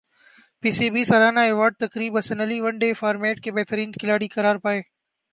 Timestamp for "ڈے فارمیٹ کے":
2.79-3.51